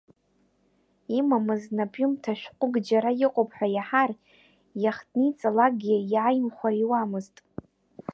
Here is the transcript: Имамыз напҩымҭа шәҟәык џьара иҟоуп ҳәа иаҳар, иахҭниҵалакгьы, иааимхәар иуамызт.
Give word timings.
Имамыз 1.17 1.63
напҩымҭа 1.77 2.33
шәҟәык 2.39 2.73
џьара 2.87 3.11
иҟоуп 3.25 3.49
ҳәа 3.57 3.67
иаҳар, 3.75 4.11
иахҭниҵалакгьы, 4.83 5.97
иааимхәар 6.13 6.73
иуамызт. 6.83 7.35